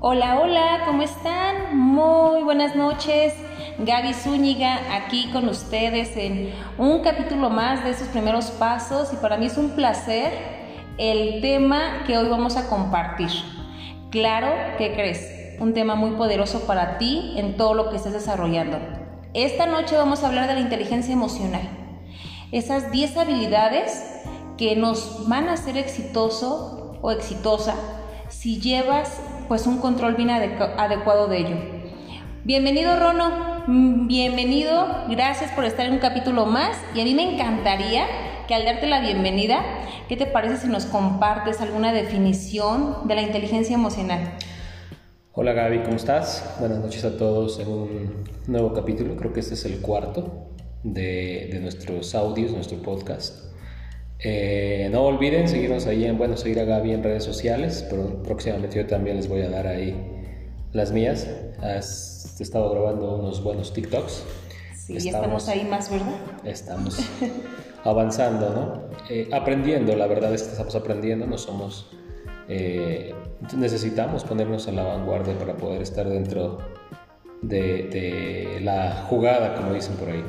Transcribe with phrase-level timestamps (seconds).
[0.00, 1.74] Hola, hola, ¿cómo están?
[1.74, 3.32] Muy buenas noches.
[3.78, 9.38] Gaby Zúñiga aquí con ustedes en un capítulo más de sus primeros pasos y para
[9.38, 10.34] mí es un placer
[10.98, 13.30] el tema que hoy vamos a compartir.
[14.10, 15.58] Claro, ¿qué crees?
[15.60, 18.78] Un tema muy poderoso para ti en todo lo que estés desarrollando.
[19.32, 21.66] Esta noche vamos a hablar de la inteligencia emocional.
[22.52, 24.04] Esas 10 habilidades
[24.58, 27.74] que nos van a hacer exitoso o exitosa
[28.28, 31.56] si llevas pues un control bien adecuado de ello.
[32.44, 37.34] Bienvenido Rono, mm, bienvenido, gracias por estar en un capítulo más y a mí me
[37.34, 38.06] encantaría
[38.46, 39.64] que al darte la bienvenida,
[40.08, 44.20] ¿qué te parece si nos compartes alguna definición de la inteligencia emocional?
[45.32, 46.56] Hola Gaby, ¿cómo estás?
[46.60, 50.50] Buenas noches a todos en un nuevo capítulo, creo que este es el cuarto
[50.84, 53.55] de, de nuestros audios, nuestro podcast.
[54.18, 58.76] Eh, no olviden seguirnos ahí en, bueno, seguir a Gaby en redes sociales, pero próximamente
[58.76, 59.94] yo también les voy a dar ahí
[60.72, 61.28] las mías.
[61.60, 64.24] Has estado grabando unos buenos TikToks.
[64.74, 66.14] Sí, estamos, estamos ahí más, ¿verdad?
[66.44, 66.98] Estamos
[67.84, 68.96] avanzando, ¿no?
[69.10, 71.90] Eh, aprendiendo, la verdad es que estamos aprendiendo, no somos...
[72.48, 73.12] Eh,
[73.56, 76.58] necesitamos ponernos a la vanguardia para poder estar dentro
[77.42, 80.24] de, de la jugada, como dicen por ahí.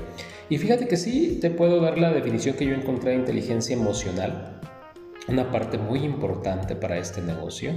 [0.50, 4.62] Y fíjate que sí te puedo dar la definición que yo encontré de inteligencia emocional,
[5.28, 7.74] una parte muy importante para este negocio,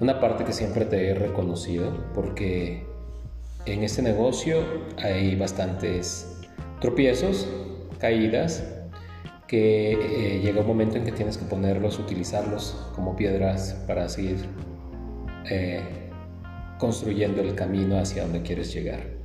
[0.00, 2.86] una parte que siempre te he reconocido porque
[3.66, 4.62] en este negocio
[4.96, 6.40] hay bastantes
[6.80, 7.46] tropiezos,
[7.98, 8.64] caídas,
[9.46, 14.38] que eh, llega un momento en que tienes que ponerlos, utilizarlos como piedras para seguir
[15.50, 15.80] eh,
[16.78, 19.15] construyendo el camino hacia donde quieres llegar.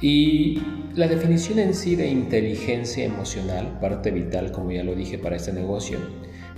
[0.00, 0.60] Y
[0.94, 5.52] la definición en sí de inteligencia emocional, parte vital, como ya lo dije, para este
[5.52, 5.98] negocio,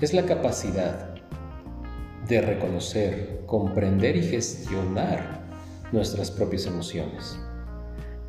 [0.00, 1.14] es la capacidad
[2.28, 5.44] de reconocer, comprender y gestionar
[5.92, 7.38] nuestras propias emociones.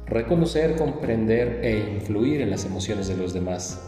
[0.05, 3.81] Reconocer, comprender e influir en las emociones de los demás.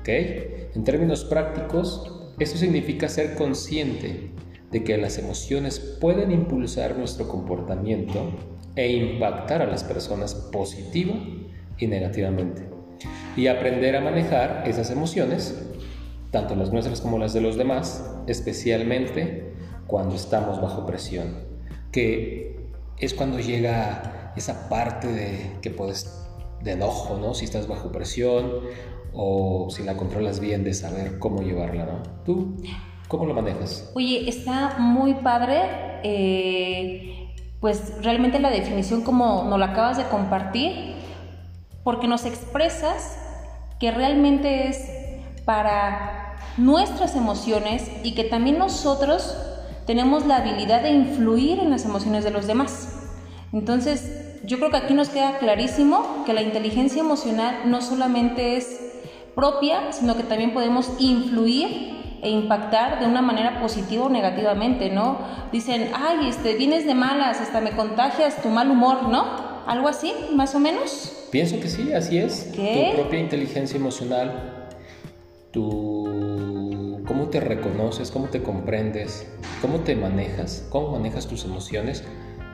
[0.00, 0.08] ¿Ok?
[0.08, 4.30] En términos prácticos, esto significa ser consciente
[4.70, 8.30] de que las emociones pueden impulsar nuestro comportamiento
[8.76, 11.14] e impactar a las personas positiva
[11.78, 12.68] y negativamente.
[13.36, 15.70] Y aprender a manejar esas emociones,
[16.30, 19.54] tanto las nuestras como las de los demás, especialmente
[19.86, 21.34] cuando estamos bajo presión,
[21.90, 22.56] que
[22.98, 26.18] es cuando llega esa parte de que puedes
[26.62, 27.34] de enojo, ¿no?
[27.34, 28.52] Si estás bajo presión
[29.12, 32.02] o si la controlas bien de saber cómo llevarla, ¿no?
[32.24, 32.56] ¿Tú
[33.08, 33.90] cómo lo manejas?
[33.94, 35.60] Oye, está muy padre.
[36.04, 37.22] Eh
[37.62, 40.96] pues realmente la definición como nos la acabas de compartir,
[41.84, 43.16] porque nos expresas
[43.78, 44.84] que realmente es
[45.44, 49.36] para nuestras emociones y que también nosotros
[49.86, 53.10] tenemos la habilidad de influir en las emociones de los demás.
[53.52, 58.80] Entonces, yo creo que aquí nos queda clarísimo que la inteligencia emocional no solamente es
[59.36, 61.91] propia, sino que también podemos influir
[62.22, 65.18] e impactar de una manera positiva o negativamente, ¿no?
[65.50, 69.26] Dicen, ay, este, vienes de malas, hasta me contagias tu mal humor, ¿no?
[69.66, 71.28] Algo así, más o menos.
[71.32, 72.52] Pienso que sí, así es.
[72.52, 74.68] Tu propia inteligencia emocional,
[75.50, 79.26] tu cómo te reconoces, cómo te comprendes,
[79.60, 82.04] cómo te manejas, cómo manejas tus emociones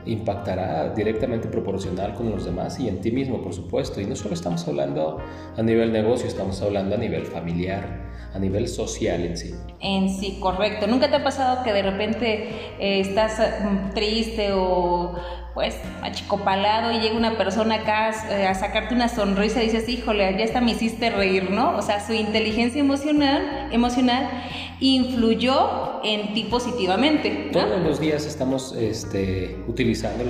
[0.07, 4.01] impactará directamente proporcional con los demás y en ti mismo, por supuesto.
[4.01, 5.19] Y no solo estamos hablando
[5.57, 9.55] a nivel negocio, estamos hablando a nivel familiar, a nivel social en sí.
[9.81, 10.87] En sí, correcto.
[10.87, 12.49] ¿Nunca te ha pasado que de repente
[12.79, 15.15] eh, estás mm, triste o
[15.59, 20.39] pues achicopalado y llega una persona acá eh, a sacarte una sonrisa y dices, híjole,
[20.39, 21.77] ya hasta me hiciste reír, ¿no?
[21.77, 24.31] O sea, su inteligencia emocional, emocional
[24.79, 27.51] influyó en ti positivamente.
[27.53, 29.57] Todos los días estamos este,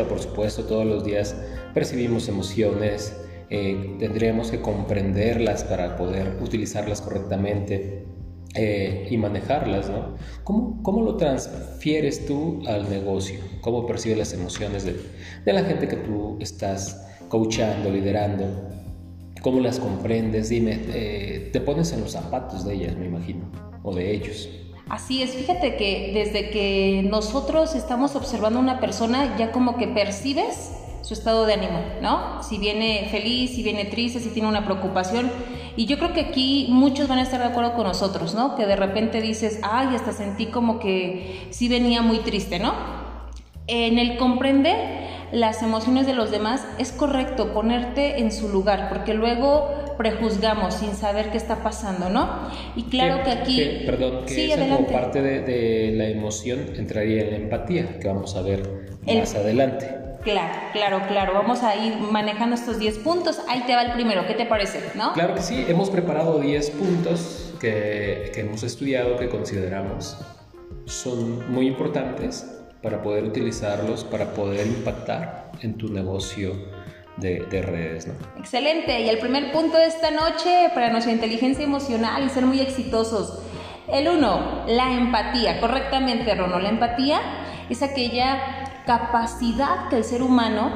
[0.09, 1.37] por supuesto, todos los días
[1.75, 3.15] percibimos emociones,
[3.51, 8.07] eh, tendríamos que comprenderlas para poder utilizarlas correctamente
[8.55, 10.17] eh, y manejarlas, ¿no?
[10.45, 13.41] ¿Cómo, ¿Cómo, lo transfieres tú al negocio?
[13.61, 14.97] ¿Cómo percibes las emociones de,
[15.45, 18.47] de la gente que tú estás coachando, liderando?
[19.43, 20.49] ¿Cómo las comprendes?
[20.49, 23.51] Dime, eh, te pones en los zapatos de ellas, me imagino,
[23.83, 24.49] o de ellos.
[24.89, 29.87] Así es, fíjate que desde que nosotros estamos observando a una persona, ya como que
[29.87, 30.73] percibes
[31.03, 32.43] su estado de ánimo, ¿no?
[32.43, 35.31] Si viene feliz, si viene triste, si tiene una preocupación.
[35.79, 38.57] Y yo creo que aquí muchos van a estar de acuerdo con nosotros, ¿no?
[38.57, 42.75] Que de repente dices, ay, hasta sentí como que sí venía muy triste, ¿no?
[43.69, 44.77] En el comprender
[45.31, 50.95] las emociones de los demás es correcto ponerte en su lugar, porque luego prejuzgamos sin
[50.95, 52.49] saber qué está pasando, ¿no?
[52.75, 53.83] Y claro que, aquí...
[53.87, 58.43] perdón, que sí, como parte de, la emoción entraría en la empatía, que vamos a
[58.43, 59.98] ver más adelante.
[60.23, 61.33] Claro, claro, claro.
[61.35, 63.41] Vamos a ir manejando estos 10 puntos.
[63.49, 64.27] Ahí te va el primero.
[64.27, 64.83] ¿Qué te parece?
[64.95, 65.13] ¿No?
[65.13, 65.65] Claro que sí.
[65.69, 70.19] Hemos preparado 10 puntos que, que hemos estudiado, que consideramos
[70.89, 72.47] son muy importantes
[72.83, 76.53] para poder utilizarlos, para poder impactar en tu negocio
[77.17, 78.07] de, redes.
[78.07, 78.15] ¿no?
[78.39, 79.01] Excelente.
[79.01, 83.41] Y el primer punto de esta noche para nuestra inteligencia emocional y ser muy exitosos.
[83.89, 85.61] El uno, la empatía.
[85.61, 86.61] Correctamente, Rono.
[86.61, 87.21] La empatía
[87.69, 90.71] es aquella capacidad que el ser humano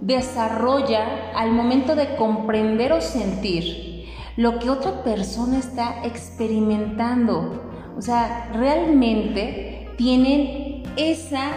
[0.00, 4.06] desarrolla al momento de comprender o sentir
[4.36, 7.72] lo que otra persona está experimentando.
[7.98, 11.50] O sea, realmente tienen esa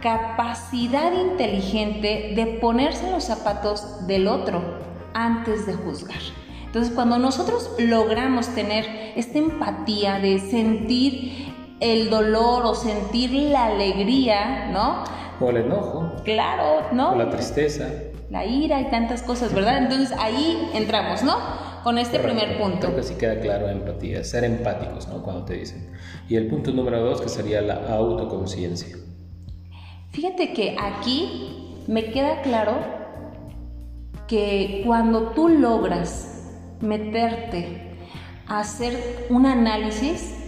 [0.00, 4.80] capacidad inteligente de ponerse en los zapatos del otro
[5.14, 6.22] antes de juzgar.
[6.66, 11.51] Entonces, cuando nosotros logramos tener esta empatía de sentir
[11.82, 15.02] el dolor o sentir la alegría, ¿no?
[15.40, 16.12] O el enojo.
[16.24, 17.10] Claro, ¿no?
[17.10, 17.88] O la tristeza.
[18.30, 19.78] La ira y tantas cosas, ¿verdad?
[19.78, 21.36] Entonces ahí entramos, ¿no?
[21.82, 22.86] Con este primer punto.
[22.86, 25.24] Creo que sí queda claro empatía, ser empáticos, ¿no?
[25.24, 25.90] Cuando te dicen.
[26.28, 28.96] Y el punto número dos, que sería la autoconciencia.
[30.12, 32.74] Fíjate que aquí me queda claro
[34.28, 36.48] que cuando tú logras
[36.80, 37.96] meterte
[38.46, 40.41] a hacer un análisis,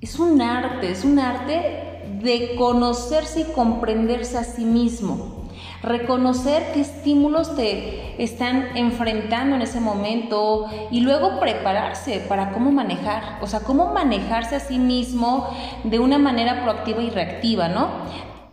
[0.00, 5.48] es un arte, es un arte de conocerse y comprenderse a sí mismo.
[5.82, 13.38] Reconocer qué estímulos te están enfrentando en ese momento y luego prepararse para cómo manejar,
[13.42, 15.48] o sea, cómo manejarse a sí mismo
[15.84, 17.88] de una manera proactiva y reactiva, ¿no?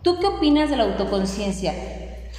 [0.01, 1.73] ¿Tú qué opinas de la autoconciencia?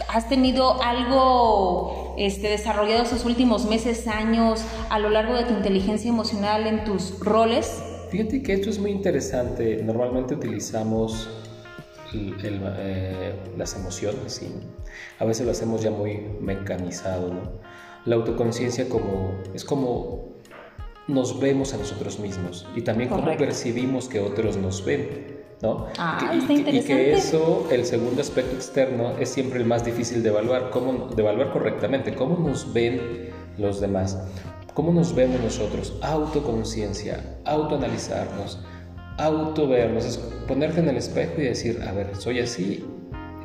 [0.09, 6.09] ¿Has tenido algo este, desarrollado estos últimos meses, años, a lo largo de tu inteligencia
[6.09, 7.83] emocional en tus roles?
[8.11, 9.83] Fíjate que esto es muy interesante.
[9.83, 11.29] Normalmente utilizamos
[12.15, 14.53] eh, las emociones y
[15.19, 17.33] a veces lo hacemos ya muy mecanizado.
[17.33, 17.43] ¿no?
[18.05, 20.37] La autoconciencia como, es como
[21.09, 25.37] nos vemos a nosotros mismos y también cómo percibimos que otros nos ven.
[25.63, 25.87] ¿no?
[25.99, 26.93] Ah, y, está interesante.
[26.93, 31.09] y, que eso, el segundo aspecto externo, es siempre el más difícil de evaluar, cómo,
[31.09, 34.19] de evaluar correctamente, cómo nos ven los demás.
[34.77, 35.95] ¿Cómo nos vemos nosotros?
[36.03, 38.59] Autoconciencia, autoanalizarnos,
[39.17, 42.85] autovernos, es ponerte en el espejo y decir, a ver, soy así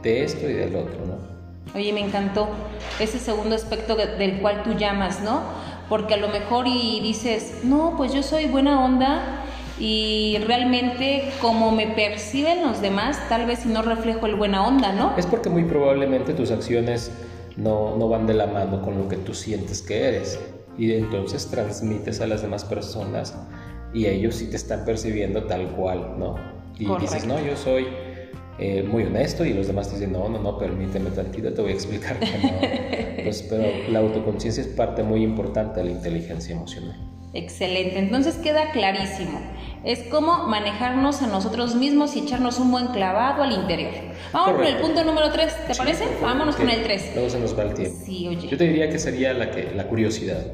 [0.04, 1.74] de esto y del otro, ¿no?
[1.74, 2.50] Oye, me encantó
[3.00, 5.44] ese segundo aspecto del cual tú llamas, ¿no?
[5.88, 9.46] Porque a lo mejor y dices, no, pues yo soy buena onda
[9.80, 14.92] y realmente como me perciben los demás, tal vez si no reflejo el buena onda,
[14.92, 15.16] ¿no?
[15.16, 17.10] Es porque muy probablemente tus acciones
[17.56, 20.38] no, no van de la mano con lo que tú sientes que eres
[20.78, 23.36] y entonces transmites a las demás personas
[23.94, 26.36] y ellos sí te están percibiendo tal cual, ¿no?
[26.80, 27.88] Y dices, no, yo soy
[28.58, 31.74] eh, muy honesto y los demás dicen, no, no, no, permíteme tantito, te voy a
[31.74, 33.24] explicar que no.
[33.24, 36.96] pues, pero la autoconciencia es parte muy importante de la inteligencia emocional.
[37.34, 39.40] Excelente, entonces queda clarísimo.
[39.86, 43.94] Es como manejarnos a nosotros mismos y echarnos un buen clavado al interior.
[44.34, 46.06] Vamos con el punto número 3, ¿te parece?
[46.22, 47.12] Vámonos con el 3.
[47.16, 47.98] Luego se nos va el tiempo.
[48.06, 48.48] Sí, oye.
[48.48, 50.46] Yo te diría que sería la, que, la curiosidad.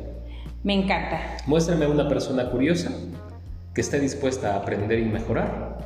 [0.63, 1.38] Me encanta.
[1.45, 2.92] Muéstrame una persona curiosa
[3.73, 5.78] que esté dispuesta a aprender y mejorar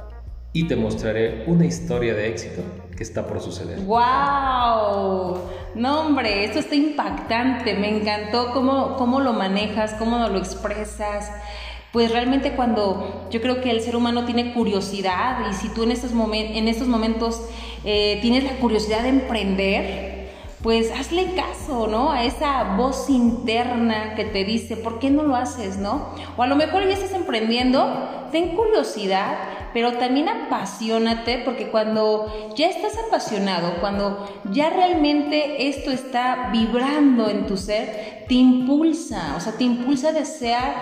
[0.54, 2.62] y te mostraré una historia de éxito
[2.96, 3.80] que está por suceder.
[3.82, 5.40] ¡Wow!
[5.76, 7.76] No, hombre, esto está impactante.
[7.76, 11.32] Me encantó cómo, cómo lo manejas, cómo lo expresas.
[11.92, 15.92] Pues realmente cuando yo creo que el ser humano tiene curiosidad y si tú en
[15.92, 17.42] estos, en estos momentos
[17.84, 20.11] eh, tienes la curiosidad de emprender,
[20.64, 22.12] pues hazle caso, ¿no?
[22.12, 26.10] A esa voz interna que te dice, ¿por qué no lo haces, no?
[26.38, 29.38] O a lo mejor ya estás emprendiendo, ten curiosidad,
[29.74, 37.48] pero también apasionate, porque cuando ya estás apasionado, cuando ya realmente esto está vibrando en
[37.48, 40.74] tu ser, te impulsa, o sea, te impulsa a desear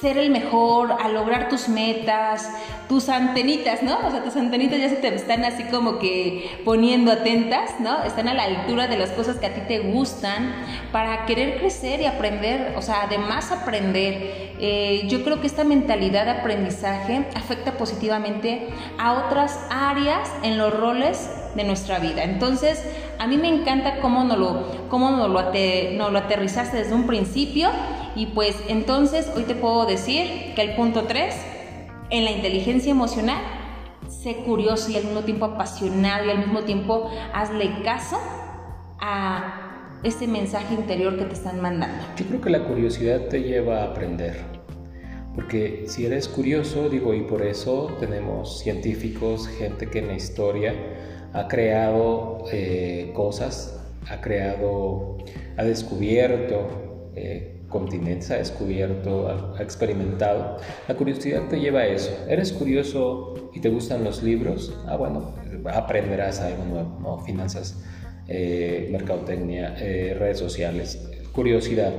[0.00, 2.48] ser el mejor, a lograr tus metas,
[2.88, 3.98] tus antenitas, ¿no?
[4.06, 8.02] O sea, tus antenitas ya se te están así como que poniendo atentas, ¿no?
[8.04, 10.54] Están a la altura de las cosas que a ti te gustan
[10.92, 14.50] para querer crecer y aprender, o sea, además aprender.
[14.60, 18.68] Eh, yo creo que esta mentalidad de aprendizaje afecta positivamente
[18.98, 22.24] a otras áreas en los roles de nuestra vida.
[22.24, 22.84] Entonces,
[23.18, 27.70] a mí me encanta cómo nos lo, cómo nos lo, lo aterrizaste desde un principio
[28.14, 31.34] y pues entonces hoy te puedo decir que el punto 3,
[32.10, 33.38] en la inteligencia emocional,
[34.08, 38.18] sé curioso y al mismo tiempo apasionado y al mismo tiempo hazle caso
[39.00, 39.70] a
[40.02, 42.04] ese mensaje interior que te están mandando?
[42.16, 44.60] Yo creo que la curiosidad te lleva a aprender.
[45.34, 50.74] Porque si eres curioso, digo, y por eso tenemos científicos, gente que en la historia
[51.32, 55.18] ha creado eh, cosas, ha creado,
[55.56, 60.56] ha descubierto eh, continentes, ha descubierto, ha, experimentado.
[60.88, 62.10] La curiosidad te lleva a eso.
[62.28, 64.76] ¿Eres curioso y te gustan los libros?
[64.86, 65.34] Ah, bueno,
[65.72, 67.20] aprenderás algo nuevo.
[67.24, 67.82] Finanzas,
[68.26, 71.92] eh, mercadotecnia, redes sociales, curiosidad.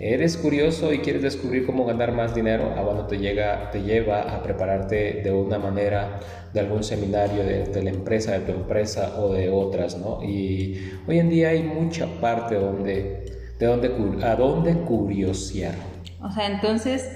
[0.00, 2.72] ¿Eres curioso y quieres descubrir cómo ganar más dinero?
[2.76, 6.20] Ah, bueno, te, llega, te lleva a prepararte de una manera
[6.52, 10.22] de algún seminario de, la empresa, de tu empresa o de otras, ¿no?
[10.22, 15.74] Y hoy en día hay mucha parte donde, de donde, a dónde curiosear.
[16.22, 17.10] O sea, entonces,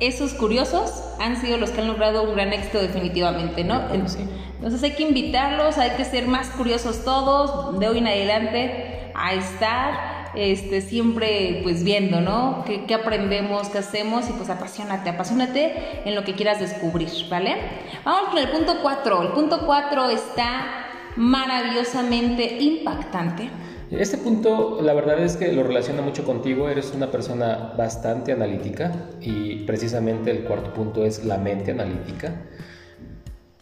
[0.00, 3.88] esos curiosos han sido los que han logrado un gran éxito definitivamente, ¿no?
[3.90, 9.32] Entonces hay que invitarlos, hay que ser más curiosos todos, de hoy en adelante, a
[9.32, 12.64] estar este, siempre pues viendo, ¿no?
[12.64, 14.28] ¿Qué, aprendemos, qué hacemos?
[14.28, 17.56] Y pues apasionate, apasionate en lo que quieras descubrir, ¿vale?
[18.04, 19.22] Vamos con el punto 4.
[19.22, 20.86] El punto 4 está
[21.16, 23.50] maravillosamente impactante.
[23.90, 28.92] Este punto, la verdad es que lo relaciona mucho contigo, eres una persona bastante analítica
[29.20, 32.42] y precisamente el cuarto punto es la mente analítica.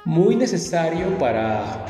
[0.04, 1.84] Muy necesario para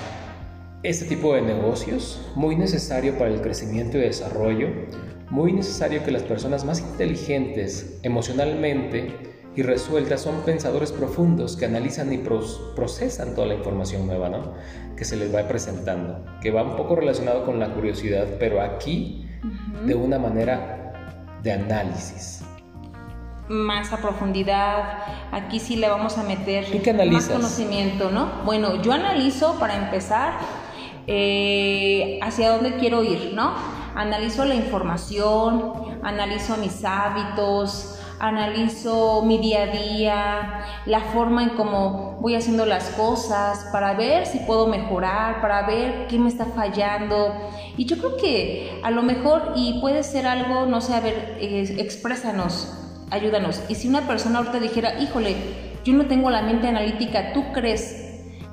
[0.83, 4.69] este tipo de negocios, muy necesario para el crecimiento y desarrollo,
[5.31, 12.13] muy necesario que las personas más inteligentes emocionalmente y resueltas son pensadores profundos que analizan
[12.13, 14.55] y procesan toda la información nueva ¿no?
[14.97, 19.29] que se les va presentando, que va un poco relacionado con la curiosidad, pero aquí
[19.85, 22.45] de una manera de análisis.
[23.49, 24.99] Más a profundidad,
[25.31, 26.65] aquí sí le vamos a meter
[27.11, 28.43] más conocimiento, ¿no?
[28.45, 30.35] Bueno, yo analizo para empezar
[31.07, 33.55] eh, hacia dónde quiero ir, ¿no?
[33.95, 42.19] Analizo la información, analizo mis hábitos, analizo mi día a día, la forma en cómo
[42.21, 47.35] voy haciendo las cosas para ver si puedo mejorar, para ver qué me está fallando.
[47.77, 51.37] Y yo creo que a lo mejor, y puede ser algo, no sé, a ver,
[51.41, 52.73] exprésanos,
[53.11, 53.61] ayúdanos.
[53.69, 55.35] Y si una persona ahorita dijera, híjole,
[55.85, 58.02] yo no tengo la mente analítica, ¿tú crees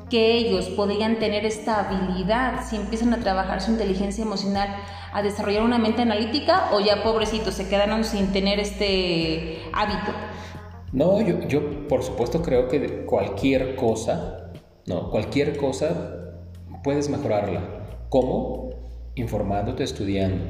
[0.10, 4.76] que ellos podrían tener esta habilidad si empiezan a trabajar su inteligencia emocional,
[5.14, 10.12] a desarrollar una mente analítica o ya pobrecitos se quedaron sin tener este hábito?
[10.92, 14.52] No, yo, yo por supuesto creo que cualquier cosa,
[14.88, 16.36] no, cualquier cosa
[16.84, 17.62] puedes mejorarla.
[18.10, 18.72] ¿Cómo?
[19.16, 20.44] Informándote, estudiando.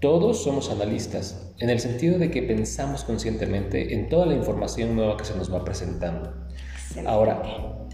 [0.00, 5.16] Todos somos analistas, en el sentido de que pensamos conscientemente en toda la información nueva
[5.16, 6.32] que se nos va presentando.
[7.06, 7.42] Ahora,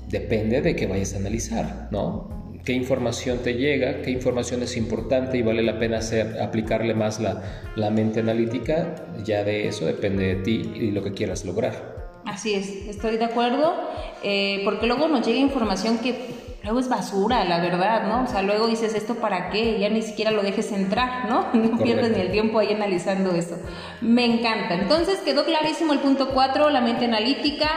[0.08, 2.38] depende de qué vayas a analizar, ¿no?
[2.64, 4.02] ¿Qué información te llega?
[4.02, 9.06] ¿Qué información es importante y vale la pena hacer, aplicarle más la, la mente analítica?
[9.24, 11.96] Ya de eso depende de ti y lo que quieras lograr.
[12.26, 13.74] Así es, estoy de acuerdo,
[14.22, 16.14] eh, porque luego nos llega información que
[16.62, 18.24] luego es basura, la verdad, ¿no?
[18.24, 19.78] O sea, luego dices, ¿esto para qué?
[19.78, 21.46] Ya ni siquiera lo dejes entrar, ¿no?
[21.54, 23.56] No pierdes ni el tiempo ahí analizando eso.
[24.02, 24.74] Me encanta.
[24.74, 27.70] Entonces quedó clarísimo el punto 4, la mente analítica.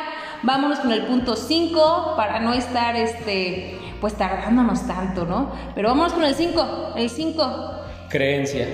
[0.44, 5.52] Vámonos con el punto 5 para no estar, este, pues tardándonos tanto, ¿no?
[5.76, 6.94] Pero vámonos con el 5.
[6.96, 7.72] El 5.
[8.10, 8.68] Creencia.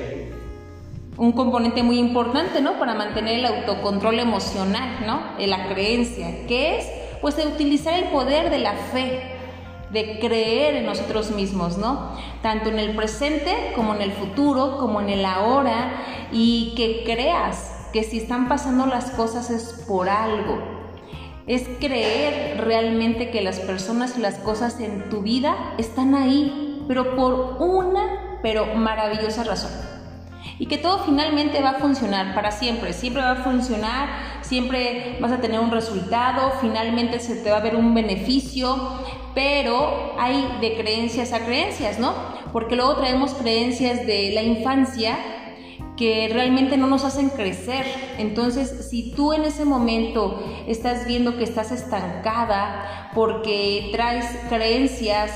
[1.18, 2.80] Un componente muy importante, ¿no?
[2.80, 5.20] Para mantener el autocontrol emocional, ¿no?
[5.46, 6.48] La creencia.
[6.48, 6.88] ¿Qué es?
[7.22, 9.20] Pues de utilizar el poder de la fe,
[9.92, 12.14] de creer en nosotros mismos, ¿no?
[12.42, 15.92] Tanto en el presente como en el futuro, como en el ahora,
[16.32, 20.77] y que creas que si están pasando las cosas es por algo,
[21.48, 27.16] es creer realmente que las personas y las cosas en tu vida están ahí, pero
[27.16, 29.72] por una, pero maravillosa razón.
[30.60, 34.10] Y que todo finalmente va a funcionar para siempre, siempre va a funcionar,
[34.42, 38.76] siempre vas a tener un resultado, finalmente se te va a ver un beneficio,
[39.34, 42.14] pero hay de creencias a creencias, ¿no?
[42.52, 45.18] Porque luego traemos creencias de la infancia
[45.98, 47.86] que realmente no nos hacen crecer.
[48.18, 55.32] Entonces, si tú en ese momento estás viendo que estás estancada porque traes creencias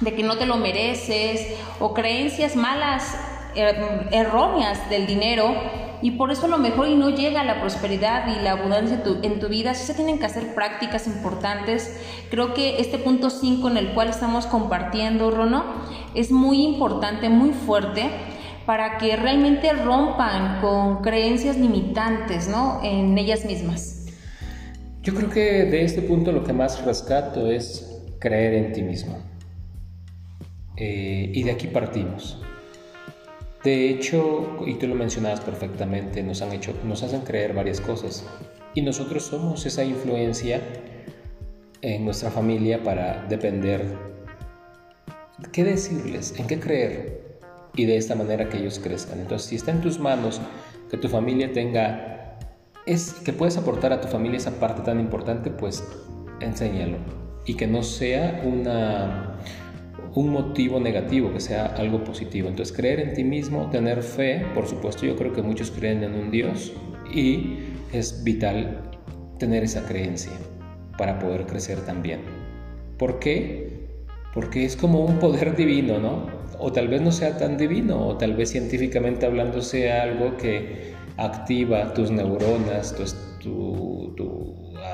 [0.00, 1.46] de que no te lo mereces
[1.78, 3.14] o creencias malas,
[3.54, 5.54] er, erróneas del dinero,
[6.02, 9.38] y por eso a lo mejor y no llega la prosperidad y la abundancia en
[9.38, 11.96] tu, vida, sí se tienen que hacer prácticas importantes.
[12.28, 15.62] Creo que este punto 5 en el cual estamos compartiendo, Rono,
[16.14, 18.10] es muy importante, muy fuerte
[18.66, 22.80] para que realmente rompan con creencias limitantes ¿no?
[22.82, 24.06] en ellas mismas.
[25.02, 29.18] Yo creo que de este punto lo que más rescato es creer en ti mismo.
[30.76, 32.40] Eh, y de aquí partimos.
[33.64, 38.24] De hecho, y tú lo mencionabas perfectamente, nos han hecho, nos hacen creer varias cosas.
[38.74, 40.60] Y nosotros somos esa influencia
[41.80, 43.96] en nuestra familia para depender
[45.52, 47.21] qué decirles, en qué creer
[47.74, 49.20] y de esta manera que ellos crezcan.
[49.20, 50.40] Entonces, si está en tus manos
[50.90, 52.38] que tu familia tenga,
[52.86, 55.84] es que puedes aportar a tu familia esa parte tan importante, pues
[56.40, 56.98] enséñalo
[57.46, 59.38] y que no sea una
[60.14, 62.48] un motivo negativo, que sea algo positivo.
[62.48, 66.14] Entonces, creer en ti mismo, tener fe, por supuesto, yo creo que muchos creen en
[66.14, 66.72] un Dios
[67.12, 67.60] y
[67.92, 68.90] es vital
[69.38, 70.32] tener esa creencia
[70.98, 72.20] para poder crecer también.
[72.98, 73.88] ¿Por qué?
[74.34, 76.41] Porque es como un poder divino, ¿no?
[76.64, 80.94] O tal vez no sea tan divino, o tal vez científicamente hablando sea algo que
[81.16, 82.94] activa tus neuronas,
[83.40, 84.14] tu,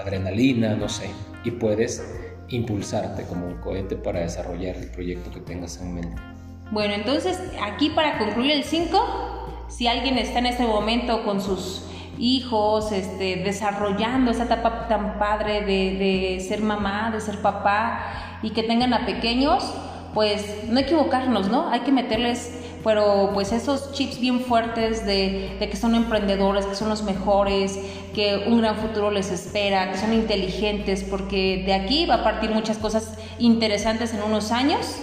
[0.00, 1.10] adrenalina, no sé,
[1.44, 2.02] y puedes
[2.48, 6.22] impulsarte como un cohete para desarrollar el proyecto que tengas en mente.
[6.70, 11.84] Bueno, entonces aquí para concluir el 5, si alguien está en este momento con sus
[12.18, 18.62] hijos, este, desarrollando esa etapa tan padre de ser mamá, de ser papá y que
[18.62, 19.70] tengan a pequeños,
[20.14, 21.68] pues no equivocarnos, ¿no?
[21.70, 22.52] Hay que meterles
[22.84, 27.78] pero pues esos chips bien fuertes de, que son emprendedores, que son los mejores,
[28.14, 32.50] que un gran futuro les espera, que son inteligentes, porque de aquí va a partir
[32.50, 34.96] muchas cosas interesantes en unos años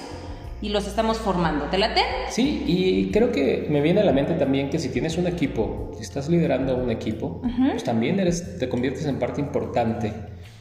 [0.61, 1.65] y los estamos formando.
[1.65, 2.01] ¿Te late?
[2.29, 5.91] Sí, y creo que me viene a la mente también que si tienes un equipo,
[5.95, 10.13] si estás liderando un equipo, pues también eres, te conviertes en parte importante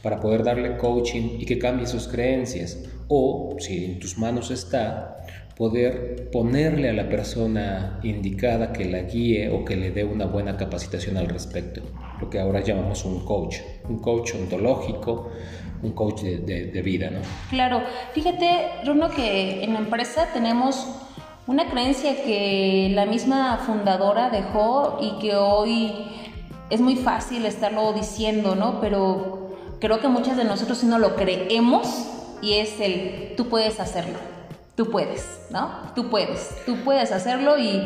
[0.05, 2.77] para poder darle coaching y que cambie sus creencias.
[3.07, 5.17] O si en tus manos está,
[5.57, 10.57] poder ponerle a la persona indicada que la guíe o que le dé una buena
[10.57, 11.81] capacitación al respecto,
[12.21, 13.55] lo que ahora llamamos un coach,
[13.89, 15.31] un coach ontológico,
[15.81, 17.21] un coach de, vida, ¿no?
[17.49, 17.81] Claro,
[18.13, 18.47] fíjate,
[18.83, 20.87] Bruno, que en la empresa tenemos
[21.47, 25.93] una creencia que la misma fundadora dejó y que hoy
[26.69, 28.79] es muy fácil estarlo diciendo, ¿no?
[28.79, 29.44] Pero
[29.79, 32.07] creo que muchas de nosotros sí no lo creemos
[32.41, 34.17] y es el tú puedes hacerlo
[34.75, 35.69] tú puedes, ¿no?
[35.95, 37.81] Tú puedes, tú puedes hacerlo y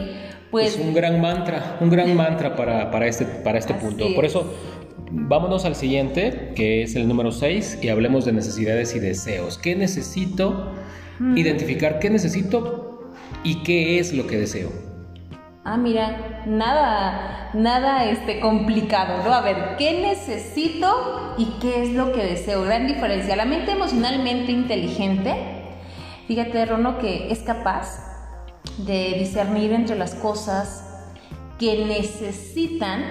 [0.51, 0.75] pues...
[0.75, 4.05] Es un gran mantra, un gran mantra para, para este, para este punto.
[4.15, 4.51] Por eso,
[5.11, 9.57] vámonos al siguiente, que es el número 6, y hablemos de necesidades y deseos.
[9.57, 10.71] ¿Qué necesito?
[11.35, 13.11] Identificar qué necesito
[13.43, 14.88] y qué es lo que deseo.
[15.71, 19.33] Ah, mira, nada, nada este, complicado, ¿no?
[19.33, 22.63] A ver, ¿qué necesito y qué es lo que deseo?
[22.63, 23.35] Gran diferencia.
[23.35, 25.59] La mente emocionalmente inteligente
[26.29, 28.03] Fíjate, Rono, que es capaz
[28.77, 30.83] de discernir entre las cosas
[31.57, 33.03] que necesitan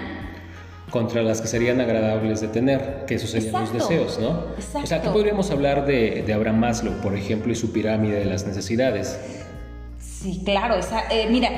[0.89, 4.45] contra las que serían agradables de tener, que esos serían los deseos, ¿no?
[4.55, 4.79] Exacto.
[4.83, 8.25] O sea, aquí podríamos hablar de, de, Abraham Maslow, por ejemplo, y su pirámide de
[8.25, 9.19] las necesidades.
[9.99, 11.49] Sí, claro, esa, eh, mira,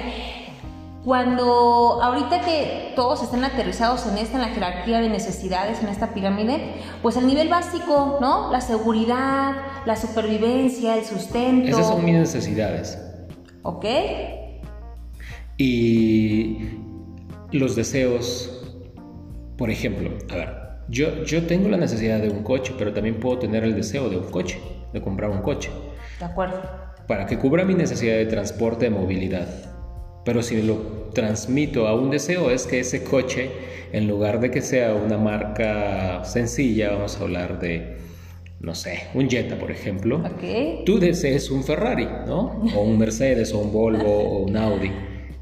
[1.04, 6.14] cuando ahorita que todos están aterrizados en esta, en la jerarquía de necesidades, en esta
[6.14, 8.52] pirámide, pues el nivel básico, ¿no?
[8.52, 9.54] La seguridad,
[9.86, 11.70] la supervivencia, el sustento.
[11.70, 13.00] Esas son mis necesidades.
[13.64, 13.86] ¿Ok?
[15.58, 16.70] Y
[17.52, 18.64] los deseos,
[19.58, 23.40] por ejemplo, a ver, yo, yo tengo la necesidad de un coche, pero también puedo
[23.40, 24.60] tener el deseo de un coche,
[24.94, 25.72] de comprar un coche.
[26.20, 26.62] De acuerdo.
[27.08, 29.71] Para que cubra mi necesidad de transporte, de movilidad.
[30.24, 30.76] Pero si lo
[31.14, 33.50] transmito a un deseo es que ese coche,
[33.92, 37.98] en lugar de que sea una marca sencilla, vamos a hablar de,
[38.60, 40.24] no sé, un Jetta, por ejemplo,
[40.86, 42.62] tú desees un Ferrari, ¿no?
[42.76, 44.92] O un Mercedes, o un Volvo, o un Audi.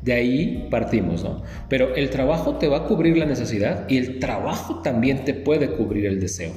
[0.01, 1.43] De ahí partimos, ¿no?
[1.67, 5.71] Pero el trabajo te va a cubrir la necesidad y el trabajo también te puede
[5.71, 6.53] cubrir el deseo.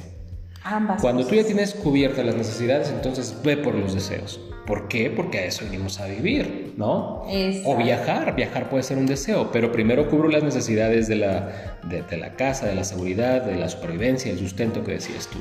[0.63, 4.39] Ambas Cuando tú ya tienes cubiertas las necesidades, entonces ve por los deseos.
[4.65, 5.09] ¿Por qué?
[5.09, 7.23] Porque a eso venimos a vivir, ¿no?
[7.65, 12.17] O viajar, viajar puede ser un deseo, pero primero cubro las necesidades de la, de,
[12.17, 15.39] la casa, de la seguridad, de la supervivencia, el sustento que decías tú,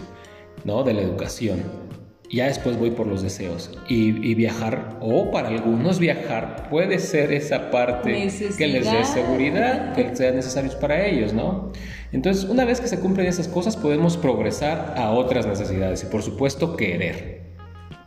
[0.64, 0.82] ¿no?
[0.82, 1.62] De la educación.
[2.32, 3.78] Ya después voy por los deseos.
[3.88, 10.16] Y, viajar, o para algunos viajar, puede ser esa parte que les dé seguridad, que
[10.16, 11.72] sea necesario para ellos, ¿no?
[12.10, 16.22] Entonces, una vez que se cumplen esas cosas, podemos progresar a otras necesidades y, por
[16.22, 17.51] supuesto, querer.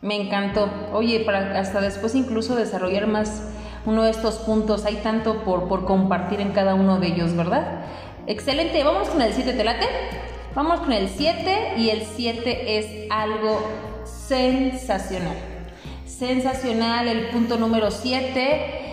[0.02, 0.68] Me encantó.
[0.92, 3.42] Oye, para hasta después incluso desarrollar más
[3.86, 4.84] uno de estos puntos.
[4.84, 7.82] Hay tanto por, por compartir en cada uno de ellos, ¿verdad?
[8.26, 8.82] Excelente.
[8.84, 9.86] Vamos con el 7, ¿te late?
[10.54, 13.60] Vamos con el 7 y el 7 es algo
[14.04, 15.36] sensacional.
[16.06, 17.08] Sensacional.
[17.08, 18.86] El punto número 7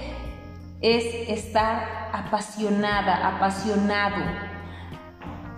[0.82, 4.24] es estar apasionada, apasionado.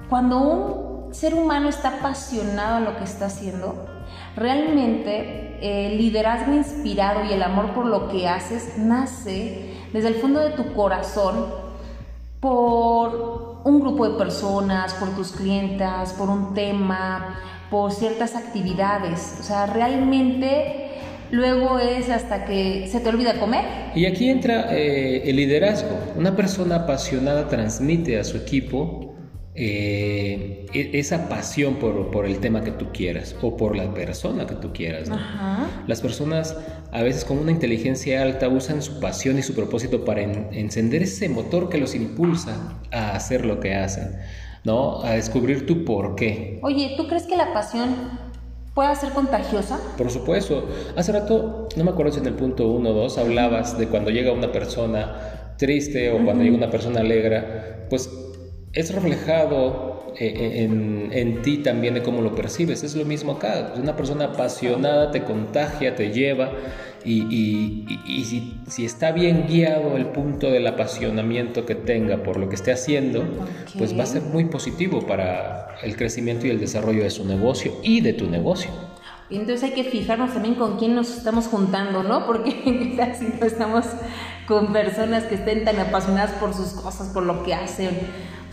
[0.10, 3.95] Cuando un ser humano está apasionado en lo que está haciendo,
[4.36, 10.42] realmente el liderazgo inspirado y el amor por lo que haces nace desde el fondo
[10.42, 11.46] de tu corazón
[12.40, 17.40] por un grupo de personas, por tus clientas, por un tema,
[17.72, 19.38] por ciertas actividades.
[19.40, 20.92] O sea, realmente
[21.32, 23.66] luego es hasta que se te olvida comer.
[23.96, 25.98] Y aquí entra eh, el liderazgo.
[26.16, 29.15] Una persona apasionada transmite a su equipo
[29.58, 34.56] eh, e-, esa pasión por, el tema que tú quieras o por la persona que
[34.56, 35.10] tú quieras.
[35.88, 36.58] Las personas
[36.92, 41.30] a veces con una inteligencia alta usan su pasión y su propósito para encender ese
[41.30, 44.18] motor que los impulsa a hacer lo que hacen,
[44.66, 45.02] ¿no?
[45.04, 46.60] A descubrir tu por qué.
[46.62, 48.20] Oye, ¿tú crees que la pasión
[48.74, 49.80] puede ser contagiosa?
[49.98, 50.68] Por supuesto.
[50.98, 54.12] Hace rato, no me acuerdo si en el punto 1 o 2 hablabas de cuando
[54.12, 57.42] llega una persona triste o cuando llega una persona alegre,
[57.90, 58.10] pues
[58.76, 62.84] es reflejado eh, eh, en, ti también de cómo lo percibes.
[62.84, 63.74] Es lo mismo acá.
[63.78, 66.52] Una persona apasionada te contagia, te lleva
[67.06, 67.86] y,
[68.68, 73.24] si, está bien guiado el punto del apasionamiento que tenga por lo que esté haciendo,
[73.78, 77.74] pues va a ser muy positivo para el crecimiento y el desarrollo de su negocio
[77.84, 78.72] y de tu negocio.
[79.30, 82.26] Entonces hay que fijarnos también con quién nos estamos juntando, ¿no?
[82.26, 82.52] Porque
[83.20, 83.86] si no estamos
[84.48, 87.90] con personas que estén tan apasionadas por sus cosas, por lo que hacen,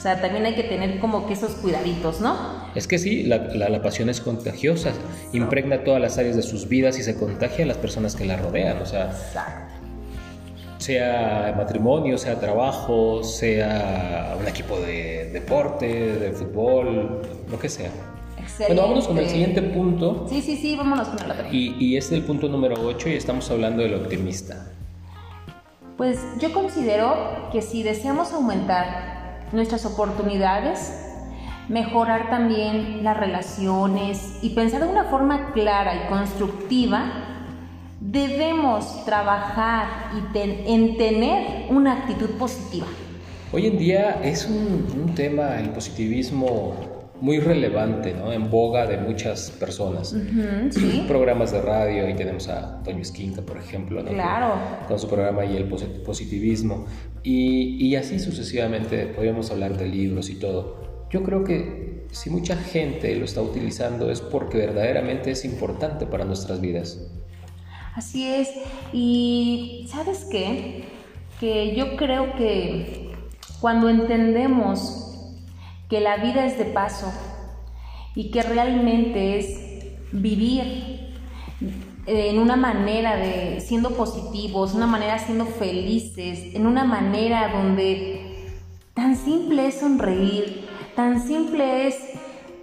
[0.02, 2.36] o sea, también hay que tener como que esos cuidaditos, ¿no?
[2.74, 4.90] Es que sí, la, la, pasión es contagiosa,
[5.32, 8.36] impregna todas las áreas de sus vidas y se contagia a las personas que la
[8.36, 9.12] rodean, o sea...
[10.78, 17.92] Sea matrimonio, sea trabajo, sea un equipo de deporte, de fútbol, lo que sea.
[18.36, 18.74] Excelente.
[18.74, 20.26] Bueno, vámonos con el siguiente punto.
[20.28, 21.46] Sí, sí, sí, vámonos con el otro.
[21.52, 24.66] Y, y es el punto número 8 y estamos hablando del optimista.
[25.96, 29.11] Pues yo considero que si deseamos aumentar
[29.52, 30.92] nuestras oportunidades,
[31.68, 37.04] mejorar también las relaciones y pensar de una forma clara y constructiva,
[38.00, 42.86] debemos trabajar y en tener una actitud positiva.
[43.52, 46.74] Hoy en día es un, tema, el positivismo,
[47.22, 48.32] muy relevante, ¿no?
[48.32, 50.12] En boga de muchas personas.
[51.06, 54.56] Programas de radio, ahí tenemos a Toño Esquinca, por ejemplo, Claro.
[54.88, 56.86] Con su programa y el positivismo.
[57.22, 61.06] Y, así sucesivamente podríamos hablar de libros y todo.
[61.10, 66.24] Yo creo que si mucha gente lo está utilizando es porque verdaderamente es importante para
[66.24, 67.06] nuestras vidas.
[67.94, 68.50] Así es.
[68.92, 70.86] Y ¿sabes qué?
[71.38, 73.12] Que yo creo que
[73.60, 75.11] cuando entendemos
[75.92, 77.12] que la vida es de paso
[78.14, 81.12] y que realmente es vivir
[82.06, 88.54] en una manera de siendo positivos, una manera siendo felices, en una manera donde
[88.94, 91.98] tan simple es sonreír, tan simple es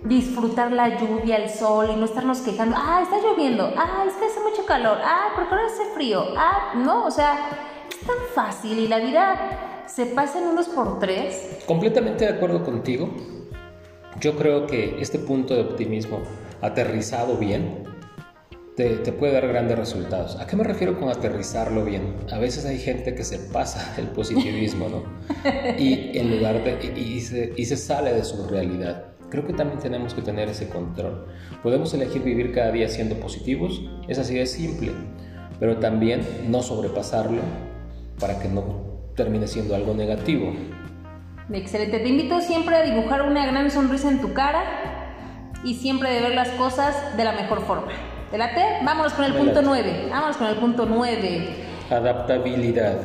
[0.03, 4.25] disfrutar la lluvia, el sol y no estarnos quejando, ah, está lloviendo, ah, es que
[4.25, 6.25] hace mucho calor, ah, ¿por qué ahora hace frío?
[6.35, 10.99] Ah, no, o sea, es tan fácil y la vida se pasa en unos por
[10.99, 11.59] tres.
[11.65, 13.09] Completamente de acuerdo contigo.
[14.19, 16.19] Yo creo que este punto de optimismo
[16.61, 17.83] aterrizado bien
[18.75, 20.37] te, puede dar grandes resultados.
[20.37, 22.15] ¿A qué me refiero con aterrizarlo bien?
[22.31, 25.03] A veces hay gente que se pasa el positivismo, ¿no?
[25.77, 26.93] Y en lugar de...
[26.97, 29.05] Y, se, y se sale de su realidad.
[29.29, 31.27] Creo que también tenemos que tener ese control.
[31.61, 34.91] Podemos elegir vivir cada día siendo positivos, es así de simple,
[35.59, 37.41] pero también no sobrepasarlo
[38.19, 38.63] para que no
[39.15, 40.53] termine siendo algo negativo.
[41.51, 44.63] Excelente, te invito siempre a dibujar una gran sonrisa en tu cara
[45.63, 47.91] y siempre de ver las cosas de la mejor forma.
[48.29, 48.61] ¿Te late?
[48.83, 50.07] Vámonos con el punto 9.
[50.11, 51.65] Vámonos con el punto 9.
[51.89, 52.97] Adaptabilidad.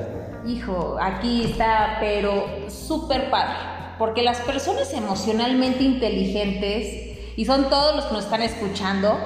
[0.46, 3.54] Hijo, aquí está, pero súper padre.
[3.98, 9.18] Porque las personas emocionalmente inteligentes, y son todos los que nos están escuchando,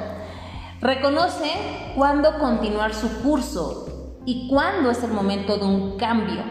[0.80, 1.58] reconocen
[1.96, 3.97] cuándo continuar su curso
[4.28, 6.42] y cuándo es el momento de un cambio.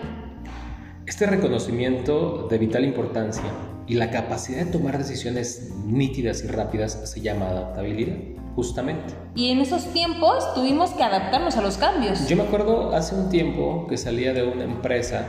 [1.06, 3.44] Este reconocimiento de vital importancia
[3.86, 8.18] y la capacidad de tomar decisiones nítidas y rápidas se llama adaptabilidad,
[8.56, 9.14] justamente.
[9.36, 12.28] Y en esos tiempos tuvimos que adaptarnos a los cambios.
[12.28, 15.28] Yo me acuerdo hace un tiempo que salía de una empresa,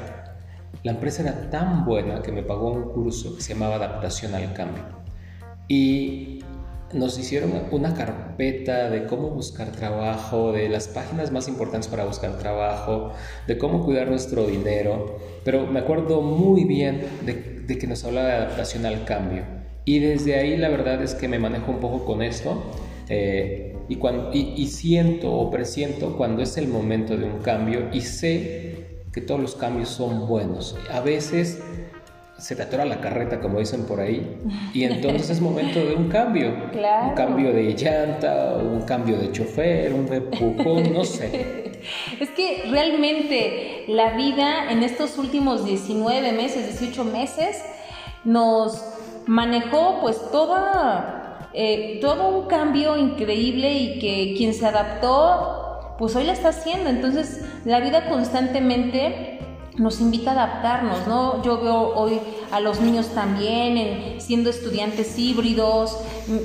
[0.84, 4.54] la empresa era tan buena que me pagó un curso que se llamaba Adaptación al
[4.54, 4.84] Cambio.
[5.68, 6.42] Y
[6.92, 12.38] nos hicieron una carpeta de cómo buscar trabajo, de las páginas más importantes para buscar
[12.38, 13.12] trabajo,
[13.46, 18.34] de cómo cuidar nuestro dinero, pero me acuerdo muy bien de, que nos hablaba de
[18.34, 19.44] adaptación al cambio.
[19.84, 22.62] Y desde ahí la verdad es que me manejo un poco con esto
[23.08, 23.98] eh, y,
[24.56, 29.40] y siento o presiento cuando es el momento de un cambio y sé que todos
[29.40, 30.76] los cambios son buenos.
[30.90, 31.60] A veces
[32.38, 34.38] se te atora la carreta, como dicen por ahí,
[34.72, 36.54] y entonces es momento de un cambio.
[37.08, 41.66] Un cambio de llanta, un cambio de chofer, un empujón, no sé.
[42.20, 47.62] Es que realmente la vida en estos últimos 19 meses, 18 meses,
[48.24, 48.84] nos
[49.26, 56.24] manejó pues toda, eh, todo un cambio increíble y que quien se adaptó, pues hoy
[56.24, 56.90] la está haciendo.
[56.90, 59.38] Entonces la vida constantemente
[59.78, 61.42] nos invita a adaptarnos, ¿no?
[61.42, 65.96] Yo veo hoy a los niños también siendo estudiantes híbridos,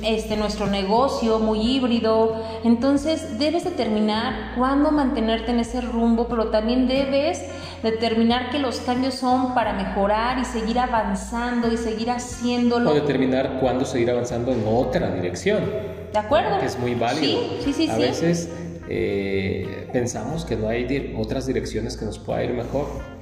[0.04, 6.86] este nuestro negocio muy híbrido, entonces debes determinar cuándo mantenerte en ese rumbo, pero también
[6.86, 7.42] debes
[7.82, 12.90] determinar que los cambios son para mejorar y seguir avanzando y seguir haciéndolo.
[12.90, 15.64] O determinar cuándo seguir avanzando en otra dirección.
[16.12, 16.60] ¿De acuerdo?
[16.60, 17.40] Que es muy válido.
[17.60, 17.90] Sí, sí, sí.
[17.90, 18.48] A veces
[18.88, 23.13] eh, pensamos que no hay otras direcciones que nos pueda ir mejor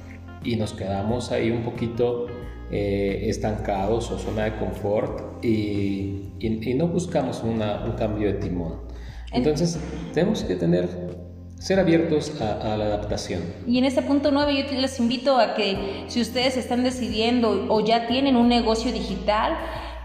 [0.43, 2.27] y nos quedamos ahí un poquito
[2.71, 8.81] eh, estancados o zona de confort y, y, no buscamos una, un cambio de timón.
[9.31, 9.79] Entonces,
[10.13, 10.89] tenemos que tener,
[11.59, 13.41] ser abiertos a, a, la adaptación.
[13.67, 17.85] Y en este punto 9 yo les invito a que si ustedes están decidiendo o
[17.85, 19.55] ya tienen un negocio digital,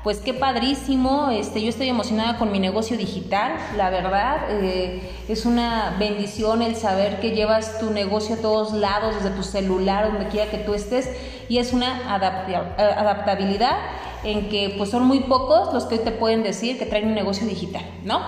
[0.05, 5.45] pues qué padrísimo, este, yo estoy emocionada con mi negocio digital, la verdad, eh, es
[5.45, 10.29] una bendición el saber que llevas tu negocio a todos lados, desde tu celular, donde
[10.29, 11.11] quiera que tú estés,
[11.49, 13.77] y es una eh, adaptabilidad
[14.25, 17.47] en que pues son muy pocos los que te pueden decir que traen un negocio
[17.47, 18.21] digital, ¿no?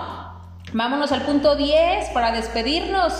[0.73, 3.13] Vámonos al punto 10 para despedirnos.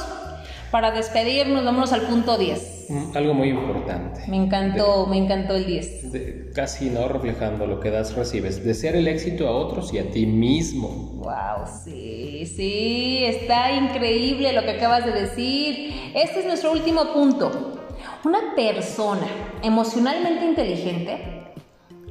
[0.72, 2.81] Para despedirnos, vámonos al punto 10.
[3.14, 4.22] Algo muy importante.
[4.28, 6.54] Me encantó, me encantó el 10.
[6.54, 8.64] casi no reflejando lo que das, recibes.
[8.64, 10.90] Desear el éxito a otros y a ti mismo.
[11.16, 15.94] Wow, sí, sí, está increíble lo que acabas de decir.
[16.16, 17.80] Este es nuestro último punto.
[18.26, 19.28] Una persona
[19.64, 21.18] emocionalmente inteligente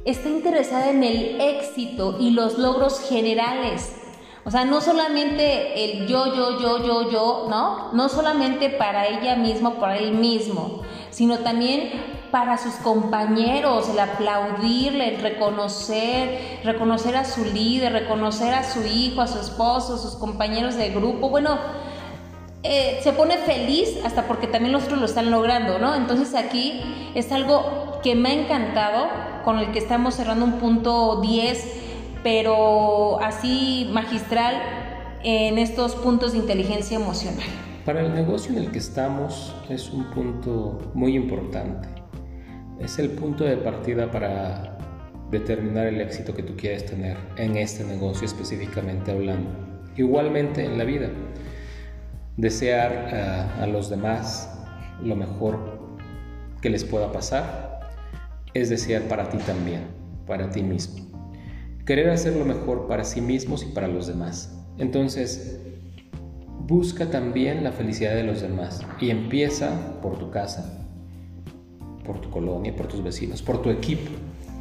[0.05, 4.00] está interesada en el éxito y los logros generales
[4.43, 7.93] o sea, no solamente el yo, yo, yo, yo, yo, ¿no?
[7.93, 11.91] No solamente para ella misma, para él mismo, sino también
[12.31, 19.21] para sus compañeros, el aplaudirle, el reconocer, reconocer a su líder, reconocer a su hijo,
[19.21, 21.29] a su esposo, a sus compañeros de grupo.
[21.29, 21.59] Bueno,
[22.63, 25.93] eh, se pone feliz hasta porque también los otros lo están logrando, ¿no?
[25.93, 26.81] Entonces aquí
[27.13, 29.07] es algo que me ha encantado,
[29.43, 31.80] con el que estamos cerrando un punto 10
[32.23, 34.55] pero así magistral
[35.23, 37.45] en estos puntos de inteligencia emocional.
[37.85, 41.87] Para el negocio en el que estamos es un punto muy importante.
[42.79, 44.77] Es el punto de partida para
[45.29, 49.49] determinar el éxito que tú quieres tener en este negocio específicamente hablando.
[49.95, 51.09] Igualmente en la vida.
[52.37, 54.57] Desear a, los demás
[55.03, 55.59] lo mejor
[56.61, 57.79] que les pueda pasar
[58.53, 59.87] es desear para ti también,
[60.25, 61.10] para ti mismo
[61.85, 64.57] querer hacer lo mejor para sí mismos y para los demás.
[64.77, 65.59] Entonces,
[66.67, 70.87] busca también la felicidad de los demás y empieza por tu casa,
[72.05, 74.11] por tu colonia, por tus vecinos, por tu equipo,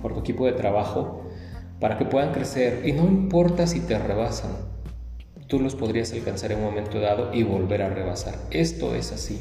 [0.02, 1.24] por tu equipo de trabajo,
[1.78, 2.82] para que puedan crecer.
[2.86, 4.50] Y no importa si te rebasan,
[5.46, 8.34] tú los podrías alcanzar en un momento dado y volver a rebasar.
[8.50, 9.40] Esto es así.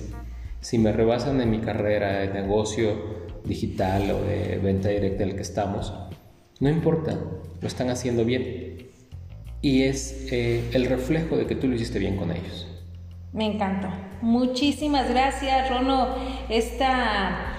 [0.62, 5.36] Si me rebasan en mi carrera de negocio digital o de venta directa en el
[5.36, 5.94] que estamos,
[6.60, 7.18] no importa,
[7.62, 8.88] lo están haciendo bien.
[9.62, 12.68] Y es eh, el reflejo de que tú lo hiciste bien con ellos.
[13.34, 13.90] Me encantó.
[14.22, 16.16] Muchísimas gracias, Rono.
[16.50, 17.59] Esta,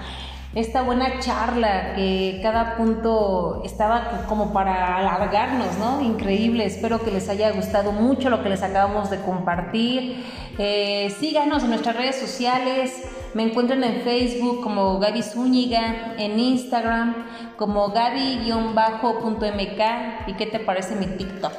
[0.53, 6.01] esta buena charla que cada punto estaba como para alargarnos, ¿no?
[6.01, 6.65] Increíble.
[6.65, 10.25] Espero que les haya gustado mucho lo que les acabamos de compartir.
[10.57, 13.01] Eh, síganos en nuestras redes sociales.
[13.33, 19.81] Me encuentran en Facebook como Gaby Zúñiga, en Instagram como Gaby-.mk.
[20.27, 21.53] ¿Y qué te parece mi TikTok?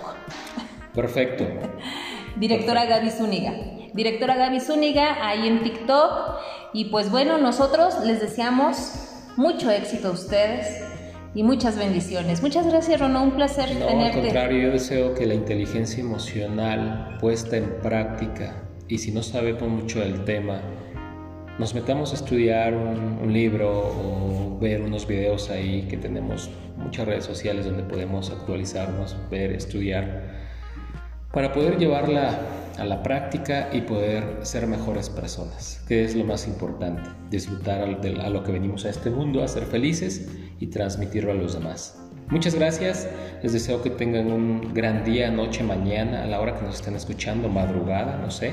[0.94, 1.46] Perfecto.
[2.36, 3.81] Directora Gaby Zúñiga.
[3.94, 6.38] Directora Gaby Zúñiga, ahí en TikTok.
[6.72, 8.92] Y pues bueno, nosotros les deseamos
[9.36, 10.82] mucho éxito a ustedes
[11.34, 12.42] y muchas bendiciones.
[12.42, 14.18] Muchas gracias, Rono, un placer tenerte.
[14.18, 19.68] Al contrario, yo deseo que la inteligencia emocional puesta en práctica y si no sabemos
[19.68, 20.60] mucho del tema,
[21.58, 27.24] nos metamos a estudiar un, libro o ver unos videos ahí que tenemos muchas redes
[27.24, 30.41] sociales donde podemos actualizarnos, ver, estudiar,
[31.32, 32.38] para poder llevarla
[32.78, 37.86] a la práctica y poder ser mejores personas, que es lo más importante, disfrutar a
[38.30, 41.98] lo que venimos a este mundo, a ser felices y transmitirlo a los demás.
[42.28, 43.08] Muchas gracias,
[43.42, 46.96] les deseo que tengan un gran día, noche, mañana, a la hora que nos estén
[46.96, 48.52] escuchando, madrugada, no sé,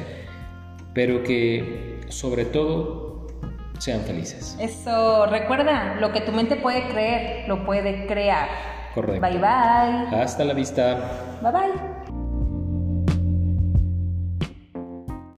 [0.93, 3.27] pero que sobre todo
[3.77, 4.57] sean felices.
[4.59, 8.49] Eso, recuerda, lo que tu mente puede creer, lo puede crear.
[8.93, 9.21] Correcto.
[9.21, 10.21] Bye bye.
[10.21, 11.39] Hasta la vista.
[11.41, 11.99] Bye bye.